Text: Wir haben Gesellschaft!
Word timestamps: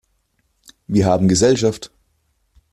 Wir 0.87 1.05
haben 1.05 1.27
Gesellschaft! 1.27 1.91